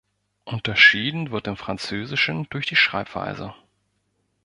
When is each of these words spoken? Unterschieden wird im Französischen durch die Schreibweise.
Unterschieden 0.45 1.29
wird 1.29 1.45
im 1.45 1.55
Französischen 1.57 2.47
durch 2.49 2.65
die 2.65 2.75
Schreibweise. 2.75 3.53